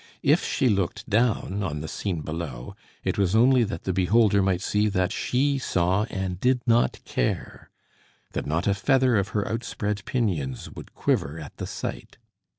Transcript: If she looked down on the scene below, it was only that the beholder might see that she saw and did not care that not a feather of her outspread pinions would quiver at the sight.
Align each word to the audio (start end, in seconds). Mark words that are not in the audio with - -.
If 0.23 0.43
she 0.43 0.67
looked 0.67 1.07
down 1.07 1.61
on 1.61 1.81
the 1.81 1.87
scene 1.87 2.21
below, 2.21 2.75
it 3.03 3.19
was 3.19 3.35
only 3.35 3.63
that 3.65 3.83
the 3.83 3.93
beholder 3.93 4.41
might 4.41 4.63
see 4.63 4.87
that 4.89 5.11
she 5.11 5.59
saw 5.59 6.05
and 6.09 6.39
did 6.39 6.59
not 6.65 6.99
care 7.05 7.69
that 8.31 8.47
not 8.47 8.65
a 8.65 8.73
feather 8.73 9.15
of 9.15 9.27
her 9.27 9.47
outspread 9.47 10.03
pinions 10.05 10.71
would 10.71 10.95
quiver 10.95 11.39
at 11.39 11.57
the 11.57 11.67
sight. 11.67 12.17